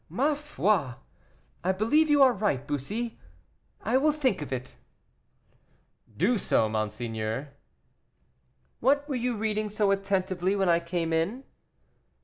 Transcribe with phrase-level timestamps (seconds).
[0.09, 0.95] "Ma foi!
[1.63, 3.19] I believe you are right, Bussy;
[3.83, 4.75] I will think of it."
[6.17, 7.49] "Do so, monseigneur."
[8.79, 11.43] "What were you reading so attentively when I came in?"